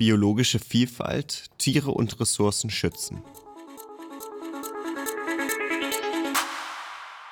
Biologische 0.00 0.58
Vielfalt, 0.58 1.50
Tiere 1.58 1.90
und 1.90 2.18
Ressourcen 2.18 2.70
schützen. 2.70 3.22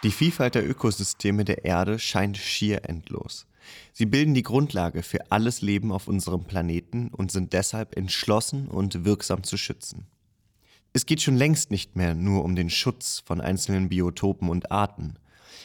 Die 0.02 0.10
Vielfalt 0.10 0.54
der 0.54 0.68
Ökosysteme 0.68 1.46
der 1.46 1.64
Erde 1.64 1.98
scheint 1.98 2.36
schier 2.36 2.86
endlos. 2.86 3.46
Sie 3.94 4.04
bilden 4.04 4.34
die 4.34 4.42
Grundlage 4.42 5.02
für 5.02 5.32
alles 5.32 5.62
Leben 5.62 5.90
auf 5.90 6.08
unserem 6.08 6.44
Planeten 6.44 7.08
und 7.08 7.32
sind 7.32 7.54
deshalb 7.54 7.96
entschlossen 7.96 8.68
und 8.68 9.06
wirksam 9.06 9.44
zu 9.44 9.56
schützen. 9.56 10.06
Es 10.92 11.06
geht 11.06 11.22
schon 11.22 11.38
längst 11.38 11.70
nicht 11.70 11.96
mehr 11.96 12.14
nur 12.14 12.44
um 12.44 12.54
den 12.54 12.68
Schutz 12.68 13.22
von 13.24 13.40
einzelnen 13.40 13.88
Biotopen 13.88 14.50
und 14.50 14.70
Arten. 14.70 15.14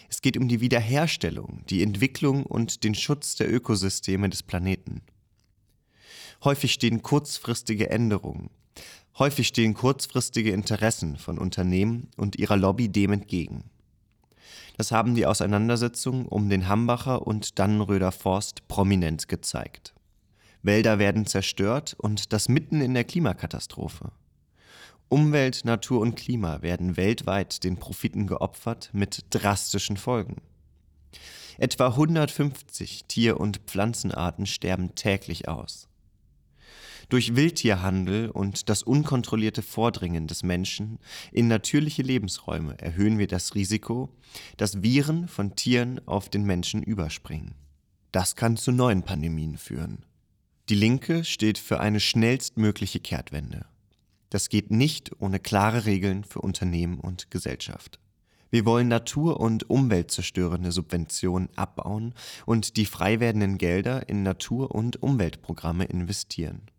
Es 0.10 0.22
geht 0.22 0.38
um 0.38 0.48
die 0.48 0.62
Wiederherstellung, 0.62 1.66
die 1.70 1.84
Entwicklung 1.84 2.46
und 2.46 2.86
den 2.86 2.96
Schutz 2.96 3.36
der 3.36 3.54
Ökosysteme 3.54 4.30
des 4.30 4.42
Planeten. 4.42 5.02
Häufig 6.44 6.74
stehen 6.74 7.02
kurzfristige 7.02 7.90
Änderungen, 7.90 8.50
häufig 9.18 9.48
stehen 9.48 9.74
kurzfristige 9.74 10.52
Interessen 10.52 11.16
von 11.16 11.38
Unternehmen 11.38 12.10
und 12.18 12.36
ihrer 12.36 12.58
Lobby 12.58 12.90
dem 12.90 13.14
entgegen. 13.14 13.64
Das 14.76 14.92
haben 14.92 15.16
die 15.16 15.26
Auseinandersetzungen 15.26 16.26
um 16.26 16.50
den 16.50 16.68
Hambacher 16.68 17.26
und 17.26 17.60
Dannenröder 17.60 18.12
Forst 18.12 18.68
prominent 18.68 19.30
gezeigt. 19.30 19.94
Wälder 20.64 21.00
werden 21.00 21.26
zerstört 21.26 21.96
und 21.98 22.34
das 22.34 22.50
mitten 22.50 22.82
in 22.82 22.94
der 22.94 23.06
Klimakatastrophe. 23.06 24.12
Umwelt, 25.08 25.64
Natur 25.64 26.02
und 26.02 26.16
Klima 26.16 26.62
werden 26.62 26.98
weltweit 26.98 27.64
den 27.64 27.78
Profiten 27.78 28.28
geopfert 28.28 28.90
mit 28.92 29.28
drastischen 29.30 29.96
Folgen. 29.96 30.42
Etwa 31.58 31.88
150 31.88 33.06
Tier- 33.06 33.40
und 33.40 33.60
Pflanzenarten 33.68 34.46
sterben 34.46 34.96
täglich 34.96 35.48
aus. 35.48 35.88
Durch 37.14 37.36
Wildtierhandel 37.36 38.32
und 38.32 38.70
das 38.70 38.82
unkontrollierte 38.82 39.62
Vordringen 39.62 40.26
des 40.26 40.42
Menschen 40.42 40.98
in 41.32 41.48
natürliche 41.48 42.02
Lebensräume 42.02 42.76
erhöhen 42.80 43.20
wir 43.20 43.28
das 43.28 43.54
Risiko, 43.54 44.10
dass 44.58 44.82
Viren 44.82 45.28
von 45.28 45.56
Tieren 45.56 46.02
auf 46.08 46.30
den 46.30 46.44
Menschen 46.44 46.82
überspringen. 46.82 47.54
Das 48.12 48.36
kann 48.36 48.58
zu 48.58 48.72
neuen 48.72 49.04
Pandemien 49.04 49.60
führen. 49.60 50.08
Die 50.70 50.74
Linke 50.74 51.24
steht 51.24 51.60
für 51.60 51.80
eine 51.80 52.00
schnellstmögliche 52.00 53.00
Kehrtwende. 53.00 53.68
Das 54.32 54.50
geht 54.50 54.72
nicht 54.72 55.12
ohne 55.20 55.40
klare 55.40 55.86
Regeln 55.86 56.24
für 56.24 56.42
Unternehmen 56.42 57.00
und 57.00 57.30
Gesellschaft. 57.30 58.00
Wir 58.50 58.66
wollen 58.66 58.88
natur- 58.88 59.40
und 59.40 59.70
umweltzerstörende 59.70 60.72
Subventionen 60.72 61.50
abbauen 61.56 62.16
und 62.48 62.76
die 62.76 62.88
frei 62.88 63.20
werdenden 63.20 63.60
Gelder 63.60 64.10
in 64.10 64.24
Natur- 64.24 64.74
und 64.74 65.04
Umweltprogramme 65.04 65.86
investieren. 65.86 66.72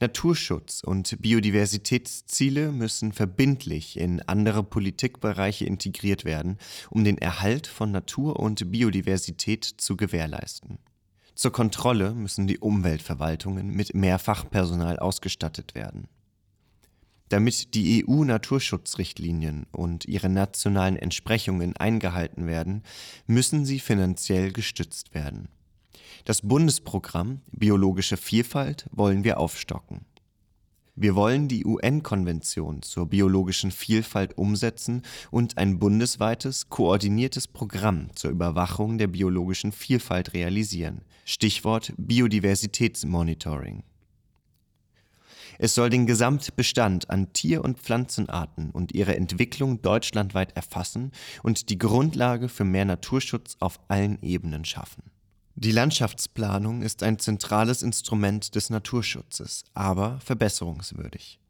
Naturschutz 0.00 0.82
und 0.84 1.20
Biodiversitätsziele 1.20 2.70
müssen 2.70 3.12
verbindlich 3.12 3.98
in 3.98 4.22
andere 4.22 4.62
Politikbereiche 4.62 5.64
integriert 5.64 6.24
werden, 6.24 6.58
um 6.90 7.02
den 7.02 7.18
Erhalt 7.18 7.66
von 7.66 7.90
Natur 7.90 8.38
und 8.38 8.70
Biodiversität 8.70 9.64
zu 9.64 9.96
gewährleisten. 9.96 10.78
Zur 11.34 11.50
Kontrolle 11.50 12.14
müssen 12.14 12.46
die 12.46 12.58
Umweltverwaltungen 12.58 13.70
mit 13.70 13.94
mehr 13.94 14.20
Fachpersonal 14.20 15.00
ausgestattet 15.00 15.74
werden. 15.74 16.06
Damit 17.28 17.74
die 17.74 18.04
EU-Naturschutzrichtlinien 18.06 19.66
und 19.72 20.06
ihre 20.06 20.28
nationalen 20.28 20.96
Entsprechungen 20.96 21.76
eingehalten 21.76 22.46
werden, 22.46 22.82
müssen 23.26 23.64
sie 23.64 23.80
finanziell 23.80 24.52
gestützt 24.52 25.12
werden. 25.12 25.48
Das 26.24 26.42
Bundesprogramm 26.42 27.40
Biologische 27.52 28.16
Vielfalt 28.16 28.86
wollen 28.92 29.24
wir 29.24 29.38
aufstocken. 29.38 30.04
Wir 31.00 31.14
wollen 31.14 31.46
die 31.46 31.64
UN-Konvention 31.64 32.82
zur 32.82 33.06
biologischen 33.06 33.70
Vielfalt 33.70 34.36
umsetzen 34.36 35.02
und 35.30 35.56
ein 35.56 35.78
bundesweites, 35.78 36.70
koordiniertes 36.70 37.46
Programm 37.46 38.08
zur 38.16 38.32
Überwachung 38.32 38.98
der 38.98 39.06
biologischen 39.06 39.70
Vielfalt 39.70 40.34
realisieren. 40.34 41.02
Stichwort 41.24 41.92
Biodiversitätsmonitoring. 41.98 43.84
Es 45.60 45.76
soll 45.76 45.88
den 45.88 46.06
Gesamtbestand 46.06 47.10
an 47.10 47.32
Tier- 47.32 47.64
und 47.64 47.78
Pflanzenarten 47.78 48.70
und 48.70 48.92
ihre 48.92 49.14
Entwicklung 49.14 49.82
deutschlandweit 49.82 50.56
erfassen 50.56 51.12
und 51.44 51.68
die 51.68 51.78
Grundlage 51.78 52.48
für 52.48 52.64
mehr 52.64 52.84
Naturschutz 52.84 53.56
auf 53.60 53.78
allen 53.86 54.20
Ebenen 54.22 54.64
schaffen. 54.64 55.04
Die 55.60 55.72
Landschaftsplanung 55.72 56.82
ist 56.82 57.02
ein 57.02 57.18
zentrales 57.18 57.82
Instrument 57.82 58.54
des 58.54 58.70
Naturschutzes, 58.70 59.64
aber 59.74 60.20
verbesserungswürdig. 60.20 61.40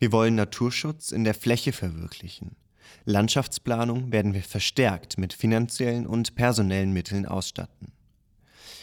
Wir 0.00 0.10
wollen 0.10 0.34
Naturschutz 0.34 1.12
in 1.12 1.22
der 1.22 1.34
Fläche 1.34 1.70
verwirklichen. 1.70 2.56
Landschaftsplanung 3.04 4.10
werden 4.10 4.34
wir 4.34 4.42
verstärkt 4.42 5.16
mit 5.16 5.32
finanziellen 5.32 6.08
und 6.08 6.34
personellen 6.34 6.92
Mitteln 6.92 7.24
ausstatten. 7.24 7.92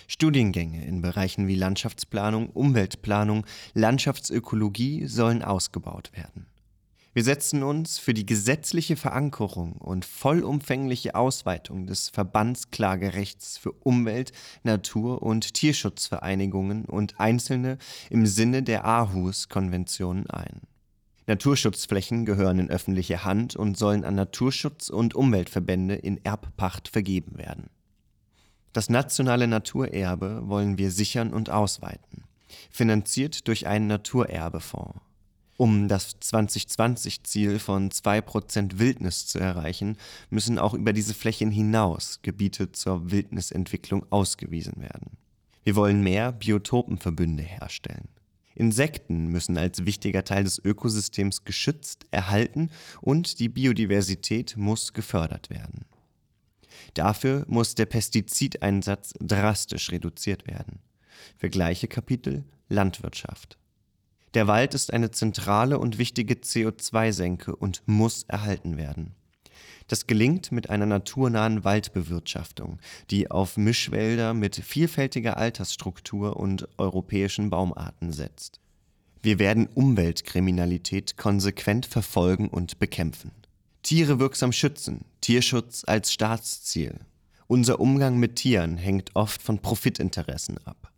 Studiengänge 0.08 0.86
in 0.86 1.02
Bereichen 1.02 1.48
wie 1.48 1.56
Landschaftsplanung, 1.56 2.52
Umweltplanung, 2.52 3.46
Landschaftsökologie 3.74 5.08
sollen 5.08 5.44
ausgebaut 5.44 6.10
werden. 6.14 6.46
Wir 7.14 7.26
setzen 7.26 7.62
uns 7.62 7.98
für 8.00 8.14
die 8.14 8.26
gesetzliche 8.26 8.96
Verankerung 8.96 9.74
und 9.74 10.06
vollumfängliche 10.06 11.14
Ausweitung 11.14 11.86
des 11.86 12.08
Verbandsklagerechts 12.08 13.58
für 13.58 13.74
Umwelt-, 13.74 14.32
Natur- 14.64 15.22
und 15.22 15.54
Tierschutzvereinigungen 15.54 16.86
und 16.86 17.20
Einzelne 17.20 17.80
im 18.10 18.26
Sinne 18.26 18.64
der 18.64 18.86
Aarhus-Konvention 18.86 20.30
ein. 20.30 20.62
Naturschutzflächen 21.28 22.26
gehören 22.26 22.60
in 22.60 22.70
öffentliche 22.70 23.26
Hand 23.26 23.58
und 23.58 23.78
sollen 23.78 24.06
an 24.06 24.16
Naturschutz- 24.16 24.90
und 24.90 25.14
Umweltverbände 25.14 25.96
in 25.96 26.24
Erbpacht 26.24 26.88
vergeben 26.88 27.38
werden. 27.38 27.70
Das 28.72 28.90
nationale 28.90 29.50
Naturerbe 29.50 30.44
wollen 30.46 30.78
wir 30.78 30.92
sichern 30.92 31.34
und 31.34 31.50
ausweiten, 31.50 32.24
finanziert 32.70 33.50
durch 33.50 33.68
einen 33.68 33.88
Naturerbefonds. 33.88 35.11
Um 35.58 35.88
das 35.88 36.20
2020-Ziel 36.22 37.60
von 37.60 37.90
2% 37.92 38.80
Wildnis 38.80 39.28
zu 39.28 39.40
erreichen, 39.40 39.98
müssen 40.30 40.58
auch 40.58 40.74
über 40.74 40.94
diese 40.94 41.14
Flächen 41.14 41.52
hinaus 41.52 42.20
Gebiete 42.22 42.72
zur 42.72 43.12
Wildnisentwicklung 43.12 44.06
ausgewiesen 44.10 44.82
werden. 44.82 45.18
Wir 45.64 45.76
wollen 45.76 46.02
mehr 46.02 46.32
Biotopenverbünde 46.32 47.44
herstellen. 47.44 48.08
Insekten 48.56 49.28
müssen 49.28 49.58
als 49.58 49.86
wichtiger 49.86 50.24
Teil 50.24 50.44
des 50.44 50.60
Ökosystems 50.60 51.44
geschützt, 51.46 52.06
erhalten 52.12 52.70
und 53.02 53.40
die 53.40 53.50
Biodiversität 53.50 54.58
muss 54.58 54.94
gefördert 54.94 55.50
werden. 55.50 55.86
Dafür 56.94 57.46
muss 57.48 57.76
der 57.76 57.86
Pestizideinsatz 57.86 59.14
drastisch 59.20 59.92
reduziert 59.92 60.48
werden. 60.48 60.80
Vergleiche 61.38 61.88
Kapitel 61.88 62.44
Landwirtschaft. 62.68 63.58
Der 64.34 64.48
Wald 64.48 64.74
ist 64.74 64.94
eine 64.94 65.12
zentrale 65.12 65.78
und 65.78 65.98
wichtige 65.98 66.36
CO2-Senke 66.36 67.56
und 67.56 67.84
muss 67.86 68.24
erhalten 68.24 68.78
werden. 68.78 69.16
Das 69.88 70.08
gelingt 70.08 70.54
mit 70.54 70.70
einer 70.70 70.86
naturnahen 70.86 71.66
Waldbewirtschaftung, 71.66 72.80
die 73.10 73.30
auf 73.30 73.58
Mischwälder 73.58 74.34
mit 74.34 74.56
vielfältiger 74.56 75.36
Altersstruktur 75.36 76.38
und 76.38 76.70
europäischen 76.78 77.50
Baumarten 77.50 78.14
setzt. 78.14 78.62
Wir 79.22 79.38
werden 79.38 79.68
Umweltkriminalität 79.68 81.18
konsequent 81.18 81.86
verfolgen 81.86 82.48
und 82.48 82.80
bekämpfen. 82.80 83.32
Tiere 83.84 84.20
wirksam 84.20 84.54
schützen, 84.54 85.04
Tierschutz 85.20 85.84
als 85.86 86.14
Staatsziel. 86.14 87.00
Unser 87.48 87.82
Umgang 87.82 88.18
mit 88.18 88.38
Tieren 88.38 88.78
hängt 88.78 89.12
oft 89.14 89.42
von 89.42 89.60
Profitinteressen 89.60 90.58
ab. 90.66 90.91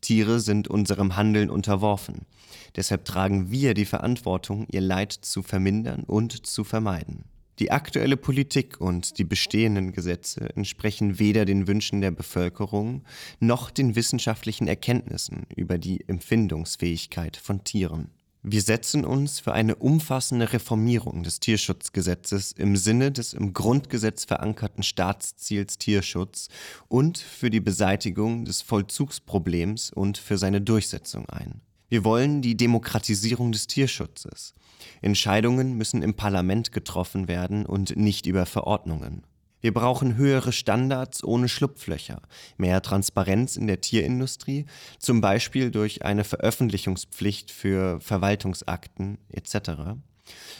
Tiere 0.00 0.40
sind 0.40 0.68
unserem 0.68 1.16
Handeln 1.16 1.50
unterworfen. 1.50 2.26
Deshalb 2.76 3.04
tragen 3.04 3.50
wir 3.50 3.74
die 3.74 3.84
Verantwortung, 3.84 4.66
ihr 4.70 4.80
Leid 4.80 5.12
zu 5.12 5.42
vermindern 5.42 6.04
und 6.04 6.46
zu 6.46 6.64
vermeiden. 6.64 7.24
Die 7.60 7.70
aktuelle 7.70 8.16
Politik 8.16 8.80
und 8.80 9.18
die 9.18 9.24
bestehenden 9.24 9.92
Gesetze 9.92 10.50
entsprechen 10.56 11.20
weder 11.20 11.44
den 11.44 11.68
Wünschen 11.68 12.00
der 12.00 12.10
Bevölkerung 12.10 13.04
noch 13.38 13.70
den 13.70 13.94
wissenschaftlichen 13.94 14.66
Erkenntnissen 14.66 15.46
über 15.54 15.78
die 15.78 16.08
Empfindungsfähigkeit 16.08 17.36
von 17.36 17.62
Tieren. 17.62 18.10
Wir 18.46 18.60
setzen 18.60 19.06
uns 19.06 19.40
für 19.40 19.54
eine 19.54 19.74
umfassende 19.74 20.52
Reformierung 20.52 21.22
des 21.22 21.40
Tierschutzgesetzes 21.40 22.52
im 22.52 22.76
Sinne 22.76 23.10
des 23.10 23.32
im 23.32 23.54
Grundgesetz 23.54 24.26
verankerten 24.26 24.82
Staatsziels 24.82 25.78
Tierschutz 25.78 26.48
und 26.88 27.16
für 27.16 27.48
die 27.48 27.60
Beseitigung 27.60 28.44
des 28.44 28.60
Vollzugsproblems 28.60 29.92
und 29.92 30.18
für 30.18 30.36
seine 30.36 30.60
Durchsetzung 30.60 31.26
ein. 31.30 31.62
Wir 31.88 32.04
wollen 32.04 32.42
die 32.42 32.54
Demokratisierung 32.54 33.50
des 33.50 33.66
Tierschutzes. 33.66 34.52
Entscheidungen 35.00 35.78
müssen 35.78 36.02
im 36.02 36.12
Parlament 36.12 36.70
getroffen 36.70 37.28
werden 37.28 37.64
und 37.64 37.96
nicht 37.96 38.26
über 38.26 38.44
Verordnungen. 38.44 39.22
Wir 39.64 39.72
brauchen 39.72 40.16
höhere 40.16 40.52
Standards 40.52 41.24
ohne 41.24 41.48
Schlupflöcher, 41.48 42.20
mehr 42.58 42.82
Transparenz 42.82 43.56
in 43.56 43.66
der 43.66 43.80
Tierindustrie, 43.80 44.66
zum 44.98 45.22
Beispiel 45.22 45.70
durch 45.70 46.04
eine 46.04 46.24
Veröffentlichungspflicht 46.24 47.50
für 47.50 47.98
Verwaltungsakten 47.98 49.16
etc., 49.30 49.96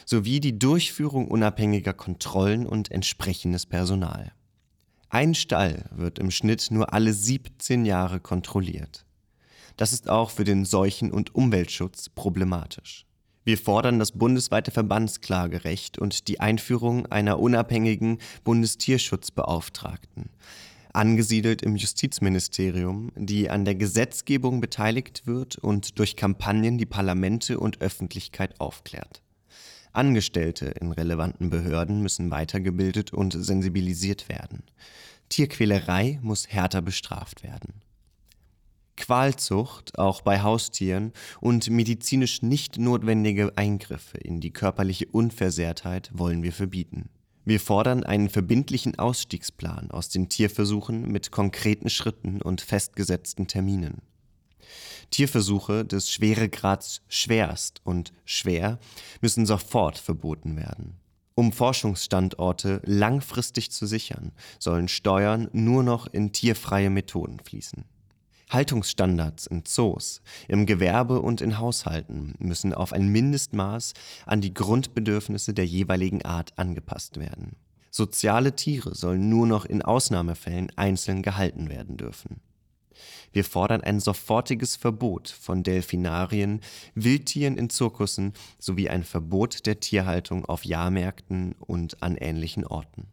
sowie 0.07 0.39
die 0.39 0.57
Durchführung 0.57 1.27
unabhängiger 1.27 1.93
Kontrollen 1.93 2.65
und 2.65 2.89
entsprechendes 2.89 3.67
Personal. 3.67 4.31
Ein 5.09 5.35
Stall 5.35 5.85
wird 5.91 6.17
im 6.17 6.31
Schnitt 6.31 6.71
nur 6.71 6.91
alle 6.91 7.13
17 7.13 7.85
Jahre 7.85 8.19
kontrolliert. 8.19 9.05
Das 9.77 9.93
ist 9.93 10.09
auch 10.09 10.31
für 10.31 10.45
den 10.45 10.65
Seuchen- 10.65 11.11
und 11.11 11.35
Umweltschutz 11.35 12.09
problematisch. 12.09 13.05
Wir 13.45 13.59
fordern 13.59 13.99
das 13.99 14.11
bundesweite 14.11 14.71
Verbandsklagerecht 14.71 15.99
und 15.99 16.27
die 16.27 16.39
Einführung 16.39 17.05
einer 17.05 17.39
unabhängigen 17.39 18.17
Bundestierschutzbeauftragten, 18.43 20.31
angesiedelt 20.93 21.61
im 21.61 21.75
Justizministerium, 21.75 23.11
die 23.15 23.51
an 23.51 23.63
der 23.63 23.75
Gesetzgebung 23.75 24.61
beteiligt 24.61 25.27
wird 25.27 25.59
und 25.59 25.99
durch 25.99 26.15
Kampagnen 26.15 26.79
die 26.79 26.87
Parlamente 26.87 27.59
und 27.59 27.81
Öffentlichkeit 27.81 28.59
aufklärt. 28.59 29.21
Angestellte 29.93 30.65
in 30.65 30.91
relevanten 30.91 31.51
Behörden 31.51 32.01
müssen 32.01 32.31
weitergebildet 32.31 33.13
und 33.13 33.33
sensibilisiert 33.33 34.27
werden. 34.27 34.63
Tierquälerei 35.29 36.17
muss 36.23 36.47
härter 36.47 36.81
bestraft 36.81 37.43
werden. 37.43 37.83
Qualzucht, 38.97 39.97
auch 39.99 40.21
bei 40.21 40.41
Haustieren, 40.41 41.13
und 41.41 41.69
medizinisch 41.69 42.41
nicht 42.41 42.77
notwendige 42.77 43.57
Eingriffe 43.57 44.17
in 44.17 44.41
die 44.41 44.51
körperliche 44.51 45.07
Unversehrtheit 45.11 46.09
wollen 46.13 46.43
wir 46.43 46.53
verbieten. 46.53 47.09
Wir 47.43 47.59
fordern 47.59 48.03
einen 48.03 48.29
verbindlichen 48.29 48.97
Ausstiegsplan 48.97 49.91
aus 49.91 50.09
den 50.09 50.29
Tierversuchen 50.29 51.11
mit 51.11 51.29
konkreten 51.31 51.89
Schritten 51.89 52.41
und 52.41 52.61
festgesetzten 52.61 53.47
Terminen. 53.47 54.01
Tierversuche 55.11 55.85
des 55.85 56.11
Schweregrads 56.11 57.01
schwerst 57.07 57.81
und 57.83 58.13
schwer 58.25 58.79
müssen 59.21 59.45
sofort 59.45 59.99
verboten 59.99 60.57
werden. 60.57 60.97
Um 61.35 61.51
Forschungsstandorte 61.51 62.81
langfristig 62.85 63.69
zu 63.71 63.85
sichern, 63.85 64.31
sollen 64.57 64.87
Steuern 64.87 65.49
nur 65.51 65.83
noch 65.83 66.07
in 66.07 66.31
tierfreie 66.31 66.89
Methoden 66.89 67.39
fließen. 67.39 67.83
Haltungsstandards 68.49 69.47
in 69.47 69.65
Zoos, 69.65 70.21
im 70.47 70.65
Gewerbe 70.65 71.21
und 71.21 71.41
in 71.41 71.57
Haushalten 71.57 72.35
müssen 72.39 72.73
auf 72.73 72.93
ein 72.93 73.07
Mindestmaß 73.07 73.93
an 74.25 74.41
die 74.41 74.53
Grundbedürfnisse 74.53 75.53
der 75.53 75.65
jeweiligen 75.65 76.23
Art 76.23 76.57
angepasst 76.57 77.19
werden. 77.19 77.55
Soziale 77.89 78.55
Tiere 78.55 78.93
sollen 78.93 79.29
nur 79.29 79.47
noch 79.47 79.65
in 79.65 79.81
Ausnahmefällen 79.81 80.71
einzeln 80.75 81.21
gehalten 81.21 81.69
werden 81.69 81.97
dürfen. 81.97 82.41
Wir 83.31 83.43
fordern 83.43 83.81
ein 83.81 83.99
sofortiges 83.99 84.75
Verbot 84.75 85.29
von 85.29 85.63
Delfinarien, 85.63 86.61
Wildtieren 86.93 87.57
in 87.57 87.69
Zirkussen 87.69 88.33
sowie 88.59 88.89
ein 88.89 89.03
Verbot 89.03 89.65
der 89.65 89.79
Tierhaltung 89.79 90.45
auf 90.45 90.65
Jahrmärkten 90.65 91.53
und 91.59 92.01
an 92.01 92.15
ähnlichen 92.15 92.65
Orten. 92.65 93.07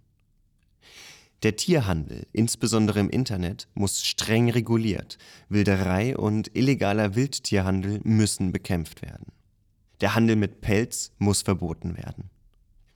Der 1.43 1.57
Tierhandel, 1.57 2.27
insbesondere 2.33 3.01
im 3.01 3.11
Internet, 3.11 3.67
muss 3.75 4.05
streng 4.05 4.49
reguliert. 4.49 5.19
Wilderei 5.49 6.17
und 6.17 6.55
illegaler 6.55 7.17
Wildtierhandel 7.17 8.01
müssen 8.05 8.53
bekämpft 8.53 9.03
werden. 9.03 9.33
Der 10.01 10.15
Handel 10.15 10.37
mit 10.37 10.61
Pelz 10.61 11.11
muss 11.19 11.43
verboten 11.43 11.97
werden. 11.97 12.31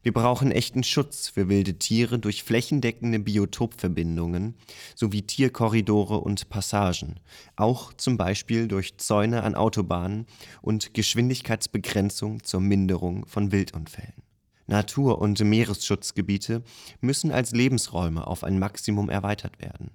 Wir 0.05 0.13
brauchen 0.13 0.53
echten 0.53 0.85
Schutz 0.85 1.29
für 1.29 1.49
wilde 1.49 1.75
Tiere 1.75 2.21
durch 2.21 2.45
flächendeckende 2.45 3.19
Biotopverbindungen 3.19 4.55
sowie 4.95 5.23
Tierkorridore 5.23 6.21
und 6.21 6.49
Passagen, 6.49 7.17
auch 7.57 7.93
zum 7.95 8.17
Beispiel 8.17 8.69
durch 8.69 8.97
Zäune 8.99 9.43
an 9.43 9.57
Autobahnen 9.57 10.27
und 10.63 10.95
Geschwindigkeitsbegrenzung 10.95 12.45
zur 12.45 12.61
Minderung 12.61 13.27
von 13.27 13.51
Wildunfällen. 13.51 14.26
Natur- 14.67 15.21
und 15.21 15.39
Meeresschutzgebiete 15.41 16.63
müssen 17.01 17.31
als 17.31 17.53
Lebensräume 17.53 18.27
auf 18.27 18.43
ein 18.45 18.59
Maximum 18.59 19.09
erweitert 19.09 19.61
werden. 19.61 19.91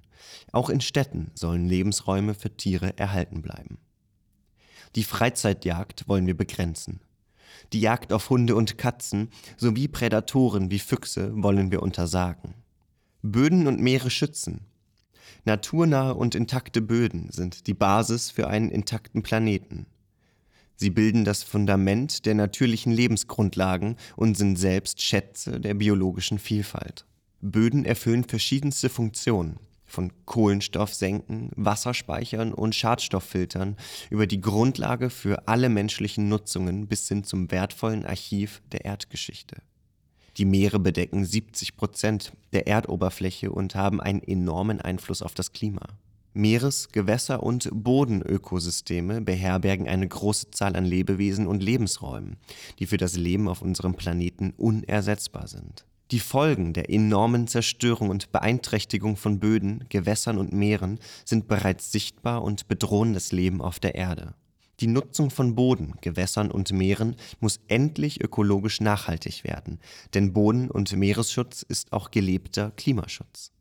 Auch 0.51 0.69
in 0.69 0.81
Städten 0.81 1.31
sollen 1.33 1.67
Lebensräume 1.67 2.33
für 2.33 2.55
Tiere 2.55 2.97
erhalten 2.97 3.41
bleiben. 3.41 3.79
Die 4.95 5.03
Freizeitjagd 5.03 6.07
wollen 6.07 6.27
wir 6.27 6.35
begrenzen. 6.35 7.01
Die 7.73 7.81
Jagd 7.81 8.11
auf 8.13 8.29
Hunde 8.29 8.55
und 8.55 8.77
Katzen 8.77 9.29
sowie 9.57 9.87
Prädatoren 9.87 10.71
wie 10.71 10.79
Füchse 10.79 11.31
wollen 11.35 11.71
wir 11.71 11.81
untersagen. 11.81 12.55
Böden 13.21 13.67
und 13.67 13.79
Meere 13.79 14.09
schützen. 14.09 14.65
Naturnahe 15.45 16.13
und 16.13 16.35
intakte 16.35 16.81
Böden 16.81 17.31
sind 17.31 17.67
die 17.67 17.73
Basis 17.73 18.31
für 18.31 18.47
einen 18.47 18.69
intakten 18.69 19.23
Planeten. 19.23 19.85
Sie 20.81 20.89
bilden 20.89 21.25
das 21.25 21.43
Fundament 21.43 22.25
der 22.25 22.33
natürlichen 22.33 22.91
Lebensgrundlagen 22.91 23.97
und 24.15 24.35
sind 24.35 24.55
selbst 24.55 24.99
Schätze 24.99 25.59
der 25.59 25.75
biologischen 25.75 26.39
Vielfalt. 26.39 27.05
Böden 27.39 27.85
erfüllen 27.85 28.23
verschiedenste 28.23 28.89
Funktionen, 28.89 29.59
von 29.85 30.11
Kohlenstoffsenken, 30.25 31.51
Wasserspeichern 31.55 32.51
und 32.51 32.73
Schadstofffiltern 32.73 33.77
über 34.09 34.25
die 34.25 34.41
Grundlage 34.41 35.11
für 35.11 35.47
alle 35.47 35.69
menschlichen 35.69 36.29
Nutzungen 36.29 36.87
bis 36.87 37.07
hin 37.07 37.23
zum 37.23 37.51
wertvollen 37.51 38.03
Archiv 38.03 38.63
der 38.71 38.83
Erdgeschichte. 38.83 39.57
Die 40.37 40.45
Meere 40.45 40.79
bedecken 40.79 41.23
70 41.23 41.77
Prozent 41.77 42.33
der 42.53 42.65
Erdoberfläche 42.65 43.51
und 43.51 43.75
haben 43.75 44.01
einen 44.01 44.23
enormen 44.23 44.81
Einfluss 44.81 45.21
auf 45.21 45.35
das 45.35 45.51
Klima. 45.51 45.89
Meeres-, 46.33 46.89
Gewässer- 46.93 47.43
und 47.43 47.69
Bodenökosysteme 47.73 49.21
beherbergen 49.21 49.87
eine 49.87 50.07
große 50.07 50.51
Zahl 50.51 50.77
an 50.77 50.85
Lebewesen 50.85 51.45
und 51.45 51.61
Lebensräumen, 51.61 52.37
die 52.79 52.85
für 52.85 52.97
das 52.97 53.17
Leben 53.17 53.49
auf 53.49 53.61
unserem 53.61 53.95
Planeten 53.95 54.53
unersetzbar 54.55 55.47
sind. 55.47 55.85
Die 56.11 56.19
Folgen 56.19 56.73
der 56.73 56.89
enormen 56.89 57.47
Zerstörung 57.47 58.09
und 58.09 58.31
Beeinträchtigung 58.31 59.17
von 59.17 59.39
Böden, 59.39 59.85
Gewässern 59.89 60.37
und 60.37 60.53
Meeren 60.53 60.99
sind 61.25 61.47
bereits 61.47 61.91
sichtbar 61.91 62.43
und 62.43 62.67
bedrohen 62.67 63.13
das 63.13 63.31
Leben 63.31 63.61
auf 63.61 63.79
der 63.79 63.95
Erde. 63.95 64.33
Die 64.81 64.87
Nutzung 64.87 65.29
von 65.29 65.55
Boden, 65.55 65.95
Gewässern 66.01 66.49
und 66.49 66.71
Meeren 66.71 67.15
muss 67.39 67.59
endlich 67.67 68.23
ökologisch 68.23 68.81
nachhaltig 68.81 69.43
werden, 69.43 69.79
denn 70.13 70.33
Boden- 70.33 70.71
und 70.71 70.91
Meeresschutz 70.95 71.61
ist 71.61 71.93
auch 71.93 72.09
gelebter 72.09 72.71
Klimaschutz. 72.71 73.51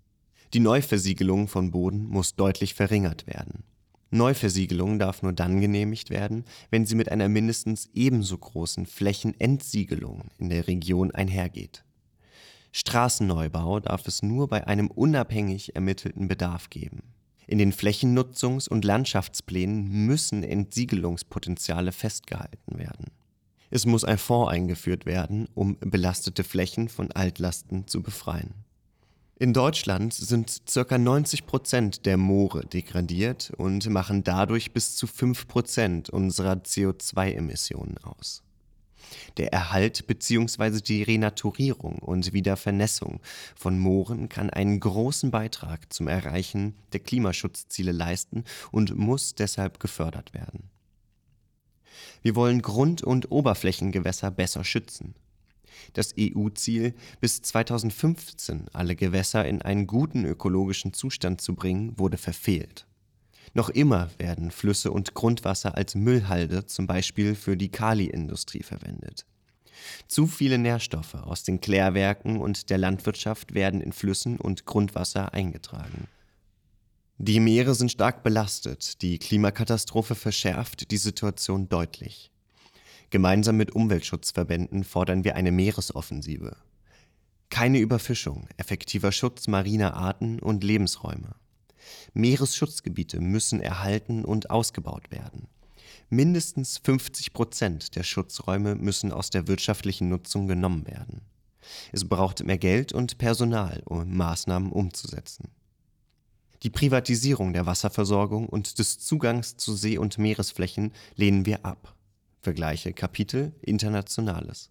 Die 0.53 0.61
Neuversiegelung 0.61 1.47
von 1.47 1.71
Boden 1.71 2.09
muss 2.09 2.35
deutlich 2.35 2.75
verringert 2.75 3.29
werden. 3.29 3.63
Neuversiegelung 4.11 4.99
darf 4.99 5.23
nur 5.23 5.33
dann 5.33 5.61
genehmigt 5.61 6.11
werden, 6.11 6.45
wenn 6.71 6.87
sie 6.87 6.97
mit 6.97 7.13
einer 7.13 7.29
mindestens 7.29 7.89
ebenso 7.95 8.37
großen 8.37 8.87
Flächenentsiegelung 8.87 10.25
in 10.39 10.49
der 10.49 10.67
Region 10.67 11.13
einhergeht. 11.13 11.85
Straßenneubau 12.73 13.79
darf 13.79 14.09
es 14.09 14.23
nur 14.23 14.49
bei 14.49 14.67
einem 14.67 14.89
unabhängig 14.89 15.77
ermittelten 15.77 16.27
Bedarf 16.27 16.69
geben. 16.71 17.03
In 17.47 17.59
den 17.59 17.73
Flächennutzungs- 17.73 18.69
und 18.69 18.85
Landschaftsplänen 18.85 20.07
müssen 20.07 20.43
Entsiegelungspotenziale 20.43 21.93
festgehalten 21.93 22.79
werden. 22.79 23.07
Es 23.71 23.87
muss 23.87 24.03
ein 24.03 24.19
Fonds 24.19 24.51
eingeführt 24.51 25.07
werden, 25.07 25.49
um 25.55 25.77
belastete 25.79 26.43
Flächen 26.43 26.89
von 26.89 27.13
Altlasten 27.13 27.87
zu 27.87 28.03
befreien. 28.03 28.55
In 29.41 29.55
Deutschland 29.55 30.13
sind 30.13 30.65
ca. 30.71 30.99
90 30.99 31.47
Prozent 31.47 32.05
der 32.05 32.19
Moore 32.19 32.67
degradiert 32.67 33.55
und 33.57 33.89
machen 33.89 34.23
dadurch 34.23 34.73
bis 34.73 34.97
zu 34.97 35.07
5 35.07 35.49
Prozent 35.49 36.11
unserer 36.11 36.57
CO2-Emissionen 36.57 37.97
aus. 38.03 38.43
Der 39.39 39.51
Erhalt 39.51 40.07
bzw. 40.07 40.83
die 40.83 41.03
Renaturierung 41.05 42.01
und 42.01 42.35
Wiedervernässung 42.35 43.21
von 43.57 43.79
Mooren 43.79 44.29
kann 44.29 44.51
einen 44.51 44.79
großen 44.79 45.31
Beitrag 45.31 45.91
zum 45.91 46.07
Erreichen 46.07 46.75
der 46.93 47.01
Klimaschutzziele 47.01 47.93
leisten 47.93 48.45
und 48.71 48.95
muss 48.95 49.37
deshalb 49.37 49.81
gefördert 49.81 50.35
werden. 50.35 50.69
Wir 52.21 52.37
wollen 52.37 52.61
Grund- 52.61 53.03
und 53.03 53.31
Oberflächengewässer 53.31 54.31
besser 54.31 54.65
schützen. 54.65 55.15
Das 55.93 56.15
EU-Ziel, 56.19 56.95
bis 57.21 57.43
2015 57.43 58.67
alle 58.73 58.97
Gewässer 58.97 59.47
in 59.47 59.63
einen 59.63 59.87
guten 59.87 60.25
ökologischen 60.25 60.93
Zustand 60.93 61.41
zu 61.41 61.55
bringen, 61.55 61.99
wurde 61.99 62.17
verfehlt. 62.17 62.87
Noch 63.53 63.69
immer 63.69 64.11
werden 64.19 64.51
Flüsse 64.51 64.93
und 64.93 65.15
Grundwasser 65.15 65.77
als 65.77 65.95
Müllhalde 65.95 66.67
zum 66.67 66.87
Beispiel 66.87 67.35
für 67.35 67.57
die 67.57 67.71
Kaliindustrie 67.71 68.63
verwendet. 68.63 69.27
Zu 70.07 70.27
viele 70.27 70.59
Nährstoffe 70.59 71.15
aus 71.15 71.43
den 71.43 71.61
Klärwerken 71.61 72.41
und 72.41 72.71
der 72.71 72.79
Landwirtschaft 72.79 73.55
werden 73.55 73.81
in 73.81 73.93
Flüssen 73.93 74.39
und 74.39 74.67
Grundwasser 74.67 75.33
eingetragen. 75.35 76.07
Die 77.19 77.41
Meere 77.41 77.75
sind 77.75 77.93
stark 77.93 78.23
belastet, 78.23 79.03
die 79.03 79.19
Klimakatastrophe 79.19 80.15
verschärft 80.15 80.91
die 80.91 80.97
Situation 80.97 81.69
deutlich. 81.69 82.31
Gemeinsam 83.11 83.57
mit 83.57 83.75
Umweltschutzverbänden 83.75 84.85
fordern 84.85 85.25
wir 85.25 85.35
eine 85.35 85.51
Meeresoffensive. 85.51 86.57
Keine 87.51 87.81
Überfischung, 87.81 88.47
effektiver 88.57 89.11
Schutz 89.11 89.49
mariner 89.49 89.95
Arten 89.95 90.39
und 90.39 90.63
Lebensräume. 90.63 91.35
Meeresschutzgebiete 92.15 93.21
müssen 93.21 93.61
erhalten 93.61 94.25
und 94.25 94.51
ausgebaut 94.51 95.11
werden. 95.11 95.49
Mindestens 96.09 96.79
50 96.79 97.33
Prozent 97.33 97.97
der 97.97 98.05
Schutzräume 98.05 98.77
müssen 98.77 99.11
aus 99.11 99.31
der 99.31 99.49
wirtschaftlichen 99.49 100.09
Nutzung 100.09 100.47
genommen 100.47 100.87
werden. 100.87 101.23
Es 101.91 102.09
braucht 102.09 102.45
mehr 102.45 102.59
Geld 102.59 102.93
und 102.93 103.19
Personal, 103.19 103.83
um 103.87 104.17
Maßnahmen 104.17 104.71
umzusetzen. 104.71 105.49
Die 106.63 106.71
Privatisierung 106.71 107.53
der 107.53 107.67
Wasserversorgung 107.67 108.49
und 108.49 108.79
des 108.79 109.01
Zugangs 109.01 109.57
zu 109.57 109.75
See- 109.75 109.99
und 109.99 110.19
Meeresflächen 110.19 110.93
lehnen 111.17 111.47
wir 111.47 111.65
ab. 111.65 111.97
Vergleiche 112.43 112.95
Kapitel 112.95 113.53
Internationales. 113.61 114.71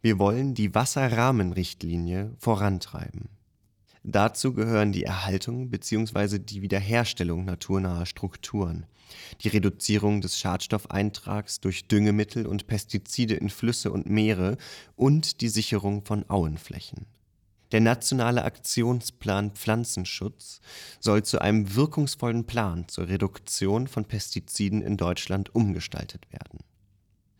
Wir 0.00 0.18
wollen 0.18 0.54
die 0.54 0.74
Wasserrahmenrichtlinie 0.74 2.32
vorantreiben. 2.38 3.28
Dazu 4.02 4.54
gehören 4.54 4.90
die 4.90 5.04
Erhaltung 5.04 5.68
bzw. 5.68 6.38
die 6.38 6.62
Wiederherstellung 6.62 7.44
naturnaher 7.44 8.06
Strukturen, 8.06 8.86
die 9.42 9.48
Reduzierung 9.48 10.22
des 10.22 10.38
Schadstoffeintrags 10.38 11.60
durch 11.60 11.86
Düngemittel 11.86 12.46
und 12.46 12.66
Pestizide 12.66 13.34
in 13.34 13.50
Flüsse 13.50 13.92
und 13.92 14.08
Meere 14.08 14.56
und 14.96 15.42
die 15.42 15.50
Sicherung 15.50 16.02
von 16.06 16.28
Auenflächen. 16.30 17.04
Der 17.74 17.82
nationale 17.82 18.44
Aktionsplan 18.44 19.50
Pflanzenschutz 19.50 20.62
soll 21.00 21.22
zu 21.24 21.40
einem 21.40 21.74
wirkungsvollen 21.74 22.46
Plan 22.46 22.88
zur 22.88 23.08
Reduktion 23.08 23.88
von 23.88 24.06
Pestiziden 24.06 24.80
in 24.80 24.96
Deutschland 24.96 25.54
umgestaltet 25.54 26.32
werden 26.32 26.60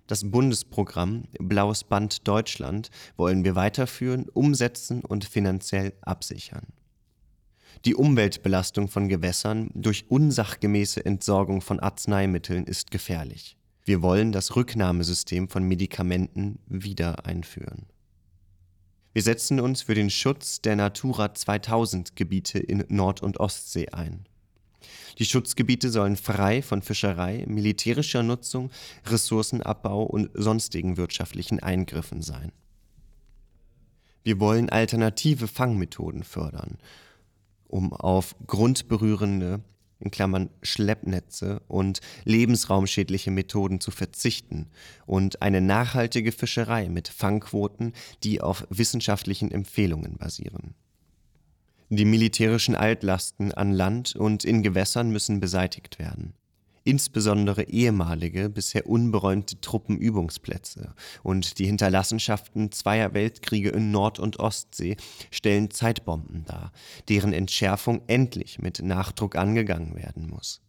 das 0.07 0.31
Bundesprogramm 0.31 1.25
Blaues 1.39 1.85
Band 1.85 2.29
Deutschland 2.29 2.91
wollen 3.17 3.45
wir 3.45 3.55
weiterführen, 3.55 4.29
umsetzen 4.29 5.03
und 5.03 5.25
finanziell 5.25 5.95
absichern. 6.03 6.67
Die 7.85 7.95
Umweltbelastung 7.95 8.89
von 8.89 9.09
Gewässern 9.09 9.71
durch 9.75 10.11
unsachgemäße 10.11 11.05
Entsorgung 11.05 11.61
von 11.61 11.81
Arzneimitteln 11.81 12.65
ist 12.65 12.91
gefährlich. 12.91 13.57
Wir 13.85 14.03
wollen 14.03 14.33
das 14.33 14.57
Rücknahmesystem 14.57 15.49
von 15.49 15.65
Medikamenten 15.65 16.59
wieder 16.67 17.27
einführen. 17.27 17.87
Wir 19.15 19.23
setzen 19.23 19.61
uns 19.61 19.83
für 19.83 19.95
den 19.95 20.11
Schutz 20.11 20.61
der 20.61 20.75
Natura 20.75 21.33
2000 21.33 22.17
Gebiete 22.17 22.59
in 22.59 22.85
Nord- 22.89 23.23
und 23.23 23.39
Ostsee 23.39 23.89
ein. 23.91 24.27
Die 25.21 25.25
Schutzgebiete 25.25 25.89
sollen 25.89 26.17
frei 26.17 26.63
von 26.63 26.83
Fischerei, 26.83 27.45
militärischer 27.47 28.25
Nutzung, 28.25 28.73
Ressourcenabbau 29.07 30.03
und 30.03 30.31
sonstigen 30.35 30.97
wirtschaftlichen 30.97 31.61
Eingriffen 31.61 32.23
sein. 32.23 32.51
Wir 34.25 34.41
wollen 34.41 34.69
alternative 34.69 35.47
Fangmethoden 35.47 36.25
fördern, 36.25 36.79
um 37.69 37.93
auf 37.93 38.35
grundberührende 38.49 39.61
in 40.05 40.11
Klammern 40.11 40.51
Schleppnetze 40.63 41.61
und 41.67 42.01
lebensraumschädliche 42.25 43.31
Methoden 43.31 43.81
zu 43.81 43.91
verzichten 43.91 44.69
und 45.07 45.43
eine 45.43 45.61
nachhaltige 45.61 46.31
Fischerei 46.33 46.89
mit 46.89 47.09
Fangquoten, 47.09 47.93
die 48.23 48.41
auf 48.41 48.67
wissenschaftlichen 48.71 49.51
Empfehlungen 49.51 50.17
basieren. 50.19 50.75
Die 51.89 52.05
militärischen 52.05 52.75
Altlasten 52.75 53.53
an 53.53 53.73
Land 53.73 54.17
und 54.17 54.45
in 54.45 54.63
Gewässern 54.63 55.11
müssen 55.11 55.41
beseitigt 55.41 55.99
werden. 55.99 56.35
Insbesondere 56.87 57.63
ehemalige, 57.63 58.51
bisher 58.51 58.87
unberäumte 58.87 59.59
Truppenübungsplätze 59.59 60.95
und 61.23 61.59
die 61.59 61.65
Hinterlassenschaften 61.65 62.73
zweier 62.73 63.15
Weltkriege 63.15 63.71
in 63.71 63.91
Nord- 63.91 64.19
und 64.19 64.39
Ostsee 64.39 64.99
stellen 65.31 65.71
Zeitbomben 65.71 66.45
dar, 66.45 66.73
deren 67.09 67.33
Entschärfung 67.33 68.03
endlich 68.07 68.59
mit 68.59 68.83
Nachdruck 68.83 69.35
angegangen 69.35 69.97
werden 69.97 70.29
muss. 70.29 70.61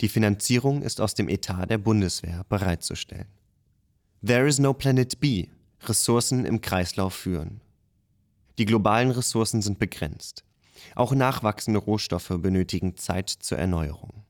Die 0.00 0.08
Finanzierung 0.08 0.80
ist 0.80 1.02
aus 1.02 1.14
dem 1.14 1.28
Etat 1.28 1.66
der 1.66 1.78
Bundeswehr 1.78 2.44
bereitzustellen. 2.48 3.28
There 4.24 4.48
is 4.48 4.58
no 4.58 4.72
planet 4.72 5.20
B. 5.20 5.48
Ressourcen 5.84 6.46
im 6.46 6.62
Kreislauf 6.62 7.12
führen. 7.12 7.60
Die 8.56 8.64
globalen 8.64 9.10
Ressourcen 9.10 9.60
sind 9.60 9.78
begrenzt. 9.78 10.44
Auch 10.94 11.12
nachwachsende 11.12 11.78
Rohstoffe 11.78 12.32
benötigen 12.38 12.96
Zeit 12.96 13.28
zur 13.28 13.58
Erneuerung. 13.58 14.21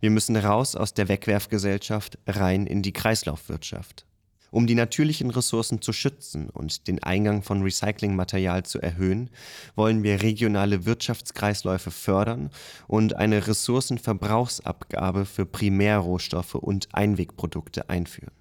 Wir 0.00 0.10
müssen 0.10 0.36
raus 0.36 0.76
aus 0.76 0.94
der 0.94 1.08
Wegwerfgesellschaft 1.08 2.18
rein 2.26 2.66
in 2.66 2.82
die 2.82 2.92
Kreislaufwirtschaft. 2.92 4.06
Um 4.50 4.66
die 4.66 4.74
natürlichen 4.74 5.30
Ressourcen 5.30 5.82
zu 5.82 5.92
schützen 5.92 6.48
und 6.48 6.86
den 6.86 7.02
Eingang 7.02 7.42
von 7.42 7.62
Recyclingmaterial 7.62 8.62
zu 8.62 8.80
erhöhen, 8.80 9.30
wollen 9.74 10.02
wir 10.02 10.22
regionale 10.22 10.86
Wirtschaftskreisläufe 10.86 11.90
fördern 11.90 12.50
und 12.86 13.16
eine 13.16 13.46
Ressourcenverbrauchsabgabe 13.46 15.26
für 15.26 15.46
Primärrohstoffe 15.46 16.54
und 16.54 16.88
Einwegprodukte 16.94 17.90
einführen. 17.90 18.32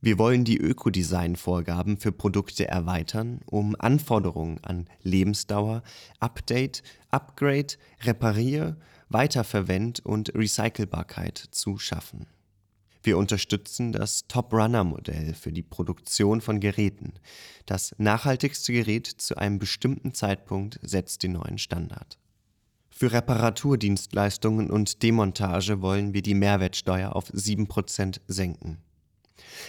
Wir 0.00 0.18
wollen 0.18 0.44
die 0.44 0.58
Ökodesign-Vorgaben 0.58 1.96
für 1.96 2.12
Produkte 2.12 2.68
erweitern, 2.68 3.40
um 3.46 3.74
Anforderungen 3.78 4.58
an 4.62 4.86
Lebensdauer, 5.02 5.82
Update, 6.20 6.82
Upgrade, 7.10 7.74
Reparier, 8.02 8.76
Weiterverwend 9.08 10.04
und 10.04 10.34
Recycelbarkeit 10.34 11.38
zu 11.50 11.78
schaffen. 11.78 12.26
Wir 13.02 13.18
unterstützen 13.18 13.92
das 13.92 14.26
Top-Runner-Modell 14.28 15.34
für 15.34 15.52
die 15.52 15.62
Produktion 15.62 16.40
von 16.40 16.58
Geräten. 16.58 17.12
Das 17.66 17.94
nachhaltigste 17.98 18.72
Gerät 18.72 19.06
zu 19.06 19.36
einem 19.36 19.58
bestimmten 19.58 20.14
Zeitpunkt 20.14 20.80
setzt 20.82 21.22
den 21.22 21.32
neuen 21.32 21.58
Standard. 21.58 22.18
Für 22.88 23.12
Reparaturdienstleistungen 23.12 24.70
und 24.70 25.02
Demontage 25.02 25.82
wollen 25.82 26.14
wir 26.14 26.22
die 26.22 26.34
Mehrwertsteuer 26.34 27.14
auf 27.14 27.28
7% 27.30 28.20
senken. 28.26 28.78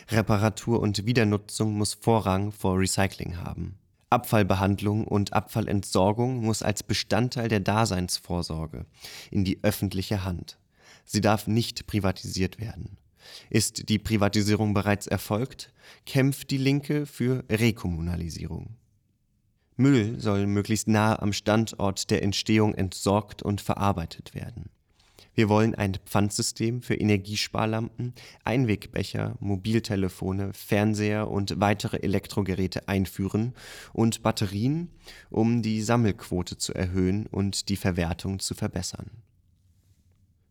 Reparatur 0.10 0.80
und 0.80 1.06
Wiedernutzung 1.06 1.74
muss 1.74 1.96
Vorrang 1.96 2.51
vor 2.51 2.80
Recycling 2.80 3.38
haben. 3.38 3.80
Abfallbehandlung 4.10 5.06
und 5.06 5.34
Abfallentsorgung 5.34 6.44
muss 6.44 6.62
als 6.62 6.84
Bestandteil 6.84 7.48
der 7.48 7.60
Daseinsvorsorge 7.60 8.86
in 9.32 9.44
die 9.44 9.60
öffentliche 9.64 10.24
Hand. 10.24 10.58
Sie 11.06 11.22
darf 11.22 11.48
nicht 11.48 11.88
privatisiert 11.88 12.60
werden. 12.60 12.98
Ist 13.50 13.90
die 13.90 14.00
Privatisierung 14.00 14.74
bereits 14.74 15.08
erfolgt, 15.08 15.74
kämpft 16.06 16.52
die 16.52 16.58
Linke 16.58 17.06
für 17.06 17.44
Rekommunalisierung. 17.50 18.76
Müll 19.78 20.20
soll 20.20 20.48
möglichst 20.48 20.88
nahe 20.88 21.22
am 21.22 21.34
Standort 21.34 22.10
der 22.10 22.24
Entstehung 22.24 22.76
entsorgt 22.76 23.44
und 23.44 23.60
verarbeitet 23.62 24.34
werden. 24.34 24.70
Wir 25.36 25.50
wollen 25.50 25.75
ein 25.75 25.98
Pfandsystem 26.06 26.82
für 26.82 26.96
Energiesparlampen, 26.96 28.13
Einwegbecher, 28.46 29.36
Mobiltelefone, 29.42 30.54
Fernseher 30.54 31.30
und 31.30 31.60
weitere 31.60 31.98
Elektrogeräte 31.98 32.88
einführen 32.88 33.54
und 33.92 34.24
Batterien, 34.24 34.89
um 35.30 35.62
die 35.62 35.82
Sammelquote 35.82 36.58
zu 36.58 36.74
erhöhen 36.74 37.27
und 37.27 37.68
die 37.68 37.75
Verwertung 37.75 38.39
zu 38.39 38.56
verbessern. 38.56 39.12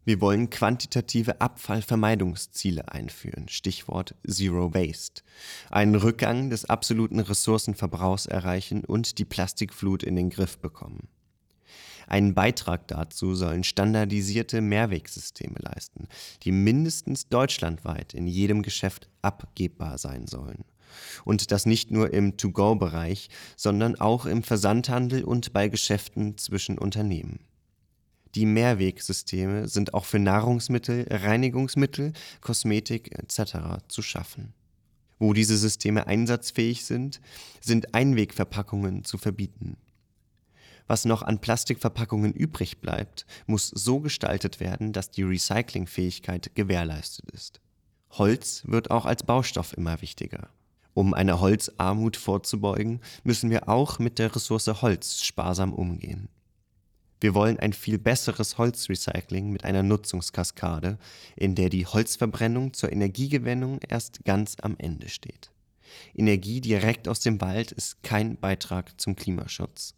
Wir 0.04 0.20
wollen 0.20 0.50
quantitative 0.50 1.40
Abfallvermeidungsziele 1.40 2.92
einführen, 2.92 3.48
Stichwort 3.48 4.14
Zero 4.28 4.74
Waste, 4.74 5.22
einen 5.70 5.94
Rückgang 5.94 6.50
des 6.50 6.66
absoluten 6.66 7.20
Ressourcenverbrauchs 7.20 8.26
erreichen 8.26 8.84
und 8.84 9.16
die 9.16 9.24
Plastikflut 9.24 10.02
in 10.02 10.16
den 10.16 10.28
Griff 10.28 10.58
bekommen. 10.58 11.08
Einen 12.06 12.34
Beitrag 12.34 12.88
dazu 12.88 13.34
sollen 13.34 13.64
standardisierte 13.64 14.60
Mehrwegsysteme 14.60 15.58
leisten, 15.58 16.08
die 16.42 16.52
mindestens 16.52 17.28
deutschlandweit 17.28 18.14
in 18.14 18.26
jedem 18.26 18.62
Geschäft 18.62 19.08
abgebbar 19.22 19.98
sein 19.98 20.26
sollen. 20.26 20.64
Und 21.24 21.50
das 21.50 21.66
nicht 21.66 21.90
nur 21.90 22.12
im 22.12 22.36
To-Go-Bereich, 22.36 23.28
sondern 23.56 23.96
auch 23.96 24.26
im 24.26 24.42
Versandhandel 24.42 25.24
und 25.24 25.52
bei 25.52 25.68
Geschäften 25.68 26.38
zwischen 26.38 26.78
Unternehmen. 26.78 27.40
Die 28.34 28.46
Mehrwegsysteme 28.46 29.68
sind 29.68 29.94
auch 29.94 30.04
für 30.04 30.18
Nahrungsmittel, 30.18 31.06
Reinigungsmittel, 31.08 32.12
Kosmetik 32.40 33.16
etc. 33.16 33.84
zu 33.88 34.02
schaffen. 34.02 34.54
Wo 35.20 35.32
diese 35.32 35.56
Systeme 35.56 36.08
einsatzfähig 36.08 36.84
sind, 36.84 37.20
sind 37.60 37.94
Einwegverpackungen 37.94 39.04
zu 39.04 39.18
verbieten. 39.18 39.76
Was 40.86 41.04
noch 41.04 41.22
an 41.22 41.40
Plastikverpackungen 41.40 42.32
übrig 42.32 42.80
bleibt, 42.80 43.26
muss 43.46 43.68
so 43.68 44.00
gestaltet 44.00 44.60
werden, 44.60 44.92
dass 44.92 45.10
die 45.10 45.22
Recyclingfähigkeit 45.22 46.54
gewährleistet 46.54 47.30
ist. 47.30 47.60
Holz 48.10 48.62
wird 48.66 48.90
auch 48.90 49.06
als 49.06 49.22
Baustoff 49.22 49.76
immer 49.76 50.02
wichtiger. 50.02 50.48
Um 50.92 51.14
einer 51.14 51.40
Holzarmut 51.40 52.16
vorzubeugen, 52.16 53.00
müssen 53.24 53.50
wir 53.50 53.68
auch 53.68 53.98
mit 53.98 54.18
der 54.18 54.34
Ressource 54.34 54.82
Holz 54.82 55.22
sparsam 55.22 55.72
umgehen. 55.72 56.28
Wir 57.20 57.34
wollen 57.34 57.58
ein 57.58 57.72
viel 57.72 57.98
besseres 57.98 58.58
Holzrecycling 58.58 59.50
mit 59.50 59.64
einer 59.64 59.82
Nutzungskaskade, 59.82 60.98
in 61.36 61.54
der 61.54 61.70
die 61.70 61.86
Holzverbrennung 61.86 62.74
zur 62.74 62.92
Energiegewinnung 62.92 63.80
erst 63.88 64.24
ganz 64.24 64.56
am 64.60 64.76
Ende 64.78 65.08
steht. 65.08 65.50
Energie 66.14 66.60
direkt 66.60 67.08
aus 67.08 67.20
dem 67.20 67.40
Wald 67.40 67.72
ist 67.72 68.02
kein 68.02 68.36
Beitrag 68.36 69.00
zum 69.00 69.16
Klimaschutz. 69.16 69.94